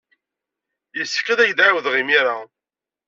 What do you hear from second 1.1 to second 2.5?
ad ak-d-ɛawdeɣ imir-a.